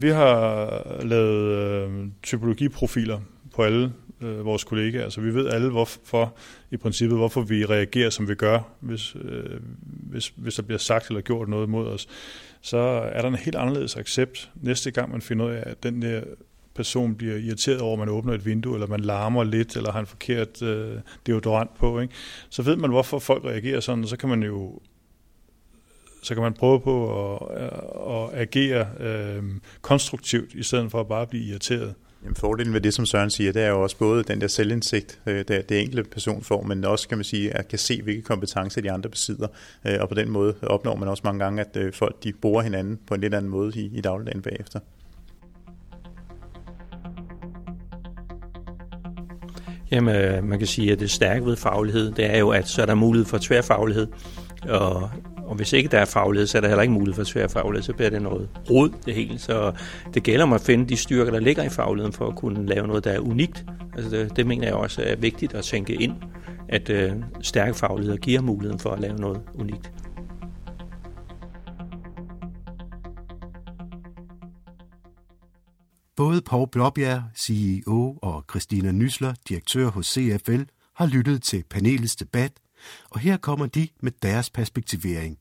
Vi 0.00 0.08
har 0.08 1.02
lavet 1.02 1.54
øh, 1.54 2.08
typologiprofiler 2.22 3.20
på 3.54 3.62
alle 3.62 3.92
øh, 4.20 4.44
vores 4.44 4.64
kollegaer. 4.64 5.04
Altså 5.04 5.20
vi 5.20 5.34
ved 5.34 5.48
alle, 5.48 5.70
hvorfor, 5.70 6.36
i 6.70 6.76
princippet, 6.76 7.18
hvorfor 7.18 7.40
vi 7.40 7.64
reagerer, 7.64 8.10
som 8.10 8.28
vi 8.28 8.34
gør, 8.34 8.60
hvis, 8.80 9.16
øh, 9.24 9.60
hvis, 9.80 10.32
hvis 10.36 10.54
der 10.54 10.62
bliver 10.62 10.78
sagt 10.78 11.08
eller 11.08 11.20
gjort 11.20 11.48
noget 11.48 11.68
mod 11.68 11.86
os. 11.86 12.08
Så 12.60 12.78
er 13.12 13.20
der 13.20 13.28
en 13.28 13.34
helt 13.34 13.56
anderledes 13.56 13.96
accept 13.96 14.50
næste 14.54 14.90
gang, 14.90 15.12
man 15.12 15.22
finder 15.22 15.46
ud 15.46 15.50
af, 15.50 15.62
at 15.66 15.82
den 15.82 16.02
der 16.02 16.22
person 16.74 17.14
bliver 17.14 17.36
irriteret 17.36 17.80
over, 17.80 17.92
at 17.92 17.98
man 17.98 18.08
åbner 18.08 18.34
et 18.34 18.46
vindue, 18.46 18.74
eller 18.74 18.86
man 18.86 19.00
larmer 19.00 19.44
lidt, 19.44 19.76
eller 19.76 19.92
har 19.92 20.00
en 20.00 20.06
forkert 20.06 20.62
øh, 20.62 20.94
deodorant 21.26 21.74
på, 21.74 22.00
ikke? 22.00 22.14
så 22.48 22.62
ved 22.62 22.76
man, 22.76 22.90
hvorfor 22.90 23.18
folk 23.18 23.44
reagerer 23.44 23.80
sådan, 23.80 24.04
og 24.04 24.10
så 24.10 24.16
kan 24.16 24.28
man 24.28 24.42
jo 24.42 24.80
så 26.22 26.34
kan 26.34 26.42
man 26.42 26.54
prøve 26.54 26.80
på 26.80 27.36
at, 27.36 27.62
at 28.10 28.40
agere 28.40 28.86
øh, 29.00 29.42
konstruktivt, 29.82 30.54
i 30.54 30.62
stedet 30.62 30.90
for 30.90 31.00
at 31.00 31.08
bare 31.08 31.26
blive 31.26 31.44
irriteret. 31.44 31.94
Jamen, 32.22 32.36
fordelen 32.36 32.74
ved 32.74 32.80
det, 32.80 32.94
som 32.94 33.06
Søren 33.06 33.30
siger, 33.30 33.52
det 33.52 33.62
er 33.62 33.68
jo 33.68 33.82
også 33.82 33.98
både 33.98 34.22
den 34.22 34.40
der 34.40 34.46
selvindsigt, 34.46 35.20
øh, 35.26 35.44
der 35.48 35.62
det 35.62 35.80
enkelte 35.80 36.10
person 36.10 36.42
får, 36.42 36.62
men 36.62 36.84
også 36.84 37.08
kan 37.08 37.18
man 37.18 37.24
sige, 37.24 37.56
at 37.56 37.68
kan 37.68 37.78
se, 37.78 38.02
hvilke 38.02 38.22
kompetencer 38.22 38.80
de 38.80 38.92
andre 38.92 39.10
besidder. 39.10 39.48
Øh, 39.86 39.96
og 40.00 40.08
på 40.08 40.14
den 40.14 40.30
måde 40.30 40.54
opnår 40.62 40.96
man 40.96 41.08
også 41.08 41.22
mange 41.24 41.44
gange, 41.44 41.60
at 41.60 41.76
øh, 41.76 41.92
folk 41.92 42.24
de 42.24 42.32
bruger 42.32 42.62
hinanden 42.62 42.98
på 43.06 43.14
en 43.14 43.20
lidt 43.20 43.34
anden 43.34 43.50
måde 43.50 43.80
i, 43.80 43.98
i 43.98 44.00
dagligdagen 44.00 44.42
bagefter. 44.42 44.80
Jamen, 49.90 50.16
øh, 50.16 50.44
man 50.44 50.58
kan 50.58 50.68
sige, 50.68 50.92
at 50.92 51.00
det 51.00 51.10
stærke 51.10 51.46
ved 51.46 51.56
faglighed, 51.56 52.12
det 52.12 52.24
er 52.24 52.38
jo, 52.38 52.50
at 52.50 52.68
så 52.68 52.82
er 52.82 52.86
der 52.86 52.94
mulighed 52.94 53.26
for 53.26 53.38
tværfaglighed. 53.38 54.06
Og, 54.68 55.10
og 55.48 55.54
hvis 55.54 55.72
ikke 55.72 55.88
der 55.88 55.98
er 55.98 56.04
faglighed, 56.04 56.46
så 56.46 56.58
er 56.58 56.60
der 56.60 56.68
heller 56.68 56.82
ikke 56.82 56.94
mulighed 56.94 57.14
for 57.14 57.32
tværfaglighed, 57.32 57.82
så 57.82 57.92
bliver 57.92 58.10
det 58.10 58.22
noget 58.22 58.48
rod 58.70 58.90
det 59.06 59.14
hele. 59.14 59.38
Så 59.38 59.72
det 60.14 60.22
gælder 60.22 60.42
om 60.42 60.52
at 60.52 60.60
finde 60.60 60.88
de 60.88 60.96
styrker, 60.96 61.30
der 61.30 61.40
ligger 61.40 61.62
i 61.62 61.68
fagligheden, 61.68 62.12
for 62.12 62.26
at 62.26 62.36
kunne 62.36 62.66
lave 62.66 62.86
noget, 62.86 63.04
der 63.04 63.10
er 63.10 63.18
unikt. 63.18 63.64
Altså 63.96 64.10
det, 64.10 64.36
det 64.36 64.46
mener 64.46 64.66
jeg 64.66 64.74
også 64.74 65.02
er 65.02 65.16
vigtigt 65.16 65.54
at 65.54 65.64
tænke 65.64 65.94
ind, 65.94 66.12
at 66.68 66.90
øh, 66.90 67.12
stærke 67.40 67.74
fagligheder 67.74 68.16
giver 68.16 68.40
muligheden 68.40 68.80
for 68.80 68.90
at 68.90 69.00
lave 69.00 69.16
noget 69.16 69.42
unikt. 69.54 69.92
Både 76.16 76.40
Paul 76.40 76.68
Blåbjerg, 76.72 77.22
CEO, 77.36 78.18
og 78.22 78.44
Christina 78.50 78.92
Nysler, 78.92 79.34
direktør 79.48 79.86
hos 79.86 80.06
CFL, 80.06 80.62
har 80.96 81.06
lyttet 81.06 81.42
til 81.42 81.64
panelets 81.70 82.16
debat, 82.16 82.52
og 83.10 83.20
her 83.20 83.36
kommer 83.36 83.66
de 83.66 83.88
med 84.00 84.12
deres 84.22 84.50
perspektivering, 84.50 85.38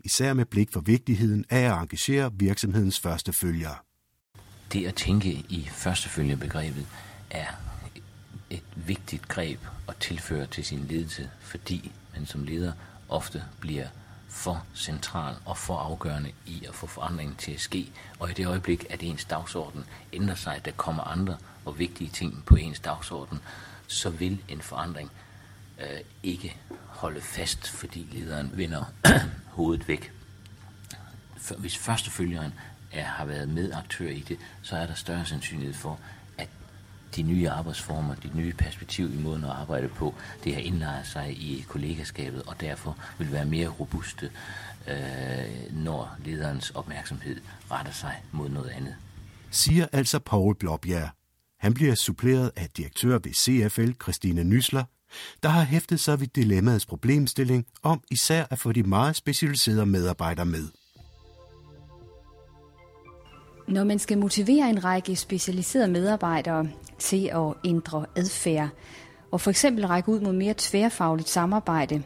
især 0.00 0.32
med 0.34 0.44
blik 0.44 0.72
for 0.72 0.80
vigtigheden 0.80 1.44
af 1.50 1.60
at 1.60 1.82
engagere 1.82 2.32
virksomhedens 2.34 3.00
første 3.00 3.32
følgere. 3.32 3.76
Det 4.72 4.86
at 4.86 4.94
tænke 4.94 5.28
i 5.28 5.68
førstefølgebegrebet 5.72 6.86
er 7.30 7.46
et 8.50 8.62
vigtigt 8.74 9.28
greb 9.28 9.60
at 9.88 9.96
tilføre 9.96 10.46
til 10.46 10.64
sin 10.64 10.86
ledelse, 10.88 11.30
fordi 11.40 11.92
man 12.14 12.26
som 12.26 12.44
leder 12.44 12.72
ofte 13.08 13.44
bliver 13.60 13.86
for 14.28 14.66
central 14.74 15.34
og 15.44 15.58
for 15.58 15.78
afgørende 15.78 16.32
i 16.46 16.64
at 16.68 16.74
få 16.74 16.86
forandringen 16.86 17.36
til 17.36 17.52
at 17.52 17.60
ske. 17.60 17.92
Og 18.18 18.30
i 18.30 18.34
det 18.34 18.46
øjeblik, 18.46 18.86
at 18.90 19.02
ens 19.02 19.24
dagsorden 19.24 19.84
ændrer 20.12 20.34
sig, 20.34 20.60
der 20.64 20.70
kommer 20.70 21.02
andre 21.02 21.36
og 21.64 21.78
vigtige 21.78 22.10
ting 22.10 22.42
på 22.46 22.56
ens 22.56 22.80
dagsorden, 22.80 23.38
så 23.86 24.10
vil 24.10 24.38
en 24.48 24.60
forandring 24.60 25.10
øh, 25.78 26.00
ikke 26.22 26.56
holde 26.86 27.20
fast, 27.20 27.68
fordi 27.68 28.08
lederen 28.12 28.50
vender 28.54 28.84
hovedet 29.56 29.88
væk. 29.88 30.12
For, 31.36 31.54
hvis 31.54 31.78
førstefølgeren 31.78 32.52
er, 32.92 33.04
har 33.04 33.24
været 33.24 33.48
medaktør 33.48 34.08
i 34.08 34.24
det, 34.28 34.38
så 34.62 34.76
er 34.76 34.86
der 34.86 34.94
større 34.94 35.26
sandsynlighed 35.26 35.74
for, 35.74 36.00
at 36.38 36.48
de 37.16 37.22
nye 37.22 37.50
arbejdsformer, 37.50 38.14
de 38.14 38.30
nye 38.34 38.52
perspektiv 38.52 39.14
i 39.14 39.22
måden 39.22 39.44
at 39.44 39.50
arbejde 39.50 39.88
på, 39.88 40.14
det 40.44 40.54
har 40.54 40.60
indlejret 40.60 41.06
sig 41.06 41.30
i 41.30 41.64
kollegaskabet, 41.68 42.42
og 42.46 42.60
derfor 42.60 42.96
vil 43.18 43.32
være 43.32 43.44
mere 43.44 43.68
robuste, 43.68 44.30
øh, 44.88 45.72
når 45.72 46.16
lederens 46.24 46.70
opmærksomhed 46.70 47.40
retter 47.70 47.92
sig 47.92 48.22
mod 48.32 48.48
noget 48.48 48.70
andet. 48.70 48.94
Siger 49.50 49.86
altså 49.92 50.18
Paul 50.18 50.54
Blåbjerg. 50.54 51.10
Han 51.58 51.74
bliver 51.74 51.94
suppleret 51.94 52.50
af 52.56 52.70
direktør 52.70 53.18
ved 53.18 53.32
CFL, 53.34 53.92
Christine 54.02 54.44
Nysler, 54.44 54.84
der 55.42 55.48
har 55.48 55.64
hæftet 55.64 56.00
sig 56.00 56.20
ved 56.20 56.26
dilemmaets 56.26 56.86
problemstilling 56.86 57.66
om 57.82 58.00
især 58.10 58.44
at 58.50 58.58
få 58.58 58.72
de 58.72 58.82
meget 58.82 59.16
specialiserede 59.16 59.86
medarbejdere 59.86 60.46
med. 60.46 60.68
Når 63.68 63.84
man 63.84 63.98
skal 63.98 64.18
motivere 64.18 64.70
en 64.70 64.84
række 64.84 65.16
specialiserede 65.16 65.88
medarbejdere 65.88 66.68
til 66.98 67.30
at 67.34 67.54
ændre 67.64 68.06
adfærd, 68.16 68.68
og 69.30 69.40
for 69.40 69.50
eksempel 69.50 69.86
række 69.86 70.08
ud 70.08 70.20
mod 70.20 70.32
mere 70.32 70.54
tværfagligt 70.56 71.28
samarbejde, 71.28 72.02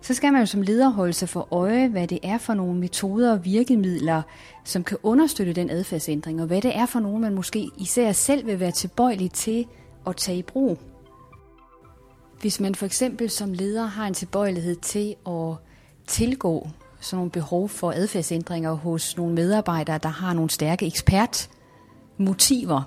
så 0.00 0.14
skal 0.14 0.32
man 0.32 0.42
jo 0.42 0.46
som 0.46 0.62
leder 0.62 0.88
holde 0.88 1.12
sig 1.12 1.28
for 1.28 1.48
øje, 1.50 1.88
hvad 1.88 2.08
det 2.08 2.18
er 2.22 2.38
for 2.38 2.54
nogle 2.54 2.80
metoder 2.80 3.32
og 3.32 3.44
virkemidler, 3.44 4.22
som 4.64 4.84
kan 4.84 4.98
understøtte 5.02 5.52
den 5.52 5.70
adfærdsændring, 5.70 6.40
og 6.40 6.46
hvad 6.46 6.62
det 6.62 6.76
er 6.76 6.86
for 6.86 7.00
nogle, 7.00 7.20
man 7.20 7.34
måske 7.34 7.70
især 7.78 8.12
selv 8.12 8.46
vil 8.46 8.60
være 8.60 8.70
tilbøjelig 8.70 9.32
til 9.32 9.66
at 10.06 10.16
tage 10.16 10.38
i 10.38 10.42
brug. 10.42 10.78
Hvis 12.40 12.60
man 12.60 12.74
for 12.74 12.86
eksempel 12.86 13.30
som 13.30 13.52
leder 13.52 13.86
har 13.86 14.06
en 14.06 14.14
tilbøjelighed 14.14 14.76
til 14.76 15.14
at 15.28 15.54
tilgå 16.06 16.68
sådan 17.00 17.16
nogle 17.16 17.30
behov 17.30 17.68
for 17.68 17.92
adfærdsændringer 17.92 18.72
hos 18.72 19.16
nogle 19.16 19.34
medarbejdere, 19.34 19.98
der 20.02 20.08
har 20.08 20.32
nogle 20.32 20.50
stærke 20.50 20.86
ekspertmotiver, 20.86 22.82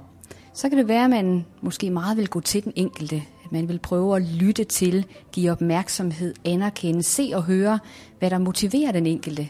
så 0.54 0.70
kan 0.70 0.78
det 0.78 0.88
være, 0.88 1.04
at 1.04 1.10
man 1.10 1.46
måske 1.62 1.90
meget 1.90 2.18
vil 2.18 2.28
gå 2.28 2.40
til 2.40 2.64
den 2.64 2.74
enkelte. 2.76 3.24
At 3.46 3.52
man 3.52 3.68
vil 3.68 3.80
prøve 3.80 4.16
at 4.16 4.22
lytte 4.22 4.64
til, 4.64 5.06
give 5.32 5.52
opmærksomhed, 5.52 6.34
anerkende, 6.46 7.04
se 7.04 7.32
og 7.34 7.44
høre, 7.44 7.80
hvad 8.20 8.30
der 8.30 8.38
motiverer 8.38 8.92
den 8.92 9.06
enkelte. 9.06 9.50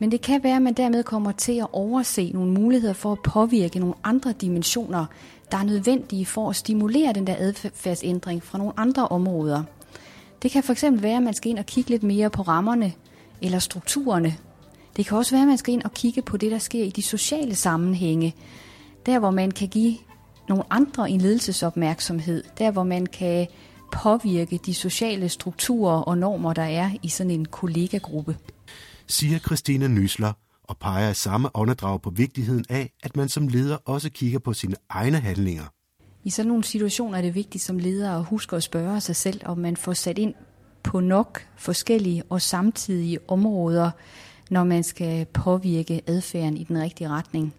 Men 0.00 0.10
det 0.10 0.20
kan 0.20 0.42
være, 0.42 0.56
at 0.56 0.62
man 0.62 0.74
dermed 0.74 1.04
kommer 1.04 1.32
til 1.32 1.58
at 1.58 1.66
overse 1.72 2.30
nogle 2.34 2.52
muligheder 2.52 2.94
for 2.94 3.12
at 3.12 3.18
påvirke 3.24 3.78
nogle 3.78 3.94
andre 4.04 4.32
dimensioner, 4.32 5.06
der 5.50 5.58
er 5.58 5.62
nødvendige 5.62 6.26
for 6.26 6.50
at 6.50 6.56
stimulere 6.56 7.12
den 7.12 7.26
der 7.26 7.34
adfærdsændring 7.38 8.42
fra 8.42 8.58
nogle 8.58 8.72
andre 8.76 9.08
områder. 9.08 9.62
Det 10.42 10.50
kan 10.50 10.62
fx 10.62 10.84
være, 10.90 11.16
at 11.16 11.22
man 11.22 11.34
skal 11.34 11.50
ind 11.50 11.58
og 11.58 11.66
kigge 11.66 11.90
lidt 11.90 12.02
mere 12.02 12.30
på 12.30 12.42
rammerne 12.42 12.92
eller 13.42 13.58
strukturerne. 13.58 14.36
Det 14.96 15.06
kan 15.06 15.18
også 15.18 15.30
være, 15.34 15.42
at 15.42 15.48
man 15.48 15.58
skal 15.58 15.74
ind 15.74 15.82
og 15.82 15.94
kigge 15.94 16.22
på 16.22 16.36
det, 16.36 16.50
der 16.50 16.58
sker 16.58 16.84
i 16.84 16.90
de 16.90 17.02
sociale 17.02 17.54
sammenhænge. 17.54 18.34
Der, 19.06 19.18
hvor 19.18 19.30
man 19.30 19.50
kan 19.50 19.68
give 19.68 19.96
nogle 20.48 20.64
andre 20.70 21.10
en 21.10 21.20
ledelsesopmærksomhed. 21.20 22.44
Der, 22.58 22.70
hvor 22.70 22.84
man 22.84 23.06
kan 23.06 23.46
påvirke 23.92 24.60
de 24.66 24.74
sociale 24.74 25.28
strukturer 25.28 26.00
og 26.00 26.18
normer, 26.18 26.52
der 26.52 26.62
er 26.62 26.90
i 27.02 27.08
sådan 27.08 27.30
en 27.30 27.44
kollegagruppe. 27.44 28.36
Siger 29.10 29.38
Christine 29.38 29.88
Nysler 29.88 30.32
og 30.62 30.76
peger 30.76 31.10
i 31.10 31.14
samme 31.14 31.48
åndedrag 31.54 32.02
på 32.02 32.10
vigtigheden 32.10 32.64
af, 32.68 32.92
at 33.02 33.16
man 33.16 33.28
som 33.28 33.48
leder 33.48 33.76
også 33.84 34.10
kigger 34.10 34.38
på 34.38 34.52
sine 34.52 34.74
egne 34.88 35.20
handlinger. 35.20 35.64
I 36.24 36.30
sådan 36.30 36.48
nogle 36.48 36.64
situationer 36.64 37.18
er 37.18 37.22
det 37.22 37.34
vigtigt 37.34 37.64
som 37.64 37.78
leder 37.78 38.18
at 38.18 38.24
huske 38.24 38.56
at 38.56 38.62
spørge 38.62 39.00
sig 39.00 39.16
selv, 39.16 39.40
om 39.44 39.58
man 39.58 39.76
får 39.76 39.92
sat 39.92 40.18
ind 40.18 40.34
på 40.82 41.00
nok 41.00 41.46
forskellige 41.56 42.22
og 42.28 42.42
samtidige 42.42 43.18
områder, 43.28 43.90
når 44.50 44.64
man 44.64 44.82
skal 44.82 45.26
påvirke 45.26 46.00
adfærden 46.06 46.56
i 46.56 46.64
den 46.64 46.82
rigtige 46.82 47.08
retning. 47.08 47.54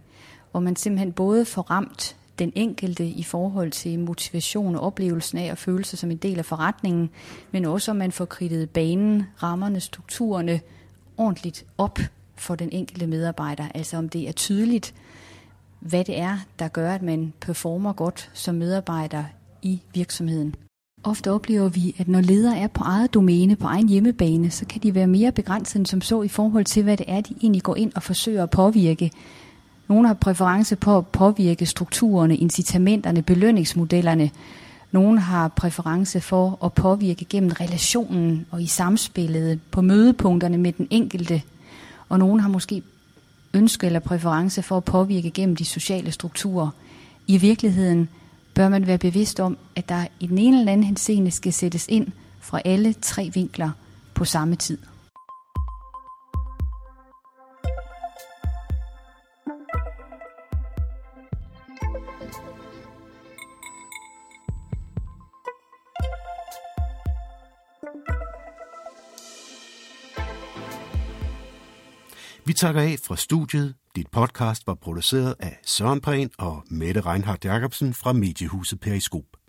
Hvor 0.52 0.60
man 0.60 0.76
simpelthen 0.76 1.14
både 1.14 1.46
får 1.46 1.62
ramt 1.62 2.16
den 2.40 2.52
enkelte 2.56 3.08
i 3.08 3.24
forhold 3.24 3.72
til 3.72 4.00
motivation 4.00 4.76
og 4.76 4.82
oplevelsen 4.82 5.38
af 5.38 5.52
at 5.52 5.58
føle 5.58 5.86
sig 5.86 6.00
som 6.00 6.12
en 6.12 6.18
del 6.18 6.38
af 6.38 6.46
forretningen, 6.46 7.10
men 7.52 7.66
også 7.66 7.92
om 7.92 7.98
man 7.98 8.12
får 8.12 8.26
kridtet 8.26 8.70
banen, 8.70 9.24
rammerne, 9.44 9.80
strukturerne 9.80 10.62
ordentligt 11.18 11.66
op 11.78 12.00
for 12.36 12.56
den 12.56 12.70
enkelte 12.72 13.08
medarbejder. 13.08 13.64
Altså 13.76 13.98
om 13.98 14.10
det 14.10 14.28
er 14.28 14.32
tydeligt, 14.32 14.94
hvad 15.80 16.04
det 16.04 16.20
er, 16.20 16.38
der 16.60 16.68
gør, 16.68 16.92
at 16.92 17.02
man 17.02 17.34
performer 17.42 17.94
godt 17.94 18.30
som 18.34 18.56
medarbejder 18.56 19.24
i 19.62 19.82
virksomheden. 19.94 20.56
Ofte 21.04 21.32
oplever 21.32 21.70
vi, 21.70 21.96
at 21.98 22.08
når 22.08 22.22
ledere 22.22 22.58
er 22.58 22.68
på 22.68 22.84
eget 22.84 23.14
domæne, 23.14 23.56
på 23.56 23.68
egen 23.68 23.90
hjemmebane, 23.90 24.52
så 24.52 24.66
kan 24.66 24.82
de 24.82 24.96
være 24.96 25.08
mere 25.08 25.32
begrænset 25.32 25.76
end 25.76 25.86
som 25.86 26.02
så 26.02 26.22
i 26.22 26.28
forhold 26.28 26.66
til, 26.66 26.84
hvad 26.84 26.98
det 26.98 27.06
er, 27.10 27.22
de 27.22 27.36
egentlig 27.42 27.64
går 27.64 27.76
ind 27.76 27.92
og 27.96 28.04
forsøger 28.04 28.44
at 28.44 28.50
påvirke. 28.50 29.12
Nogle 29.88 30.08
har 30.08 30.14
præference 30.14 30.76
på 30.76 30.98
at 30.98 31.08
påvirke 31.08 31.66
strukturerne, 31.66 32.38
incitamenterne, 32.38 33.22
belønningsmodellerne. 33.22 34.30
Nogle 34.92 35.20
har 35.20 35.48
præference 35.48 36.22
for 36.22 36.66
at 36.66 36.74
påvirke 36.74 37.26
gennem 37.26 37.52
relationen 37.52 38.46
og 38.52 38.62
i 38.62 38.68
samspillet 38.68 39.60
på 39.72 39.82
mødepunkterne 39.82 40.58
med 40.58 40.74
den 40.74 40.88
enkelte. 40.90 41.42
Og 42.10 42.20
nogen 42.20 42.40
har 42.40 42.50
måske 42.50 42.84
ønske 43.54 43.86
eller 43.86 44.00
præference 44.00 44.62
for 44.62 44.78
at 44.78 44.84
påvirke 44.84 45.32
gennem 45.32 45.56
de 45.56 45.66
sociale 45.66 46.12
strukturer. 46.12 46.70
I 47.28 47.38
virkeligheden 47.38 48.10
bør 48.54 48.70
man 48.70 48.88
være 48.88 48.98
bevidst 48.98 49.40
om, 49.40 49.58
at 49.76 49.90
der 49.90 50.08
i 50.20 50.28
den 50.28 50.38
ene 50.38 50.60
eller 50.60 50.72
anden 50.72 50.88
henseende 50.88 51.32
skal 51.32 51.54
sættes 51.54 51.86
ind 51.90 52.08
fra 52.40 52.62
alle 52.66 52.94
tre 52.94 53.32
vinkler 53.34 53.72
på 54.14 54.26
samme 54.26 54.56
tid. 54.56 54.78
Takker 72.62 72.82
af 72.82 72.96
fra 73.04 73.16
studiet. 73.16 73.76
Dit 73.96 74.08
podcast 74.12 74.68
var 74.68 74.74
produceret 74.74 75.36
af 75.40 75.60
Søren 75.66 76.02
Prehn 76.02 76.30
og 76.38 76.64
Mette 76.70 77.02
Reinhardt 77.02 77.46
Jacobsen 77.46 77.94
fra 77.94 78.14
Mediehuset 78.14 78.80
Periskop. 78.80 79.41